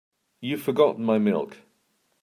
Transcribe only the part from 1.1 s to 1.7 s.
milk.